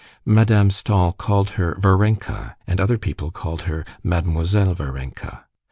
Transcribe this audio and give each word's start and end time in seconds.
Madame 0.25 0.71
Stahl 0.71 1.11
called 1.13 1.51
her 1.61 1.75
Varenka, 1.75 2.55
and 2.65 2.81
other 2.81 2.97
people 2.97 3.29
called 3.29 3.61
her 3.69 3.85
"Mademoiselle 4.03 4.73
Varenka." 4.73 5.45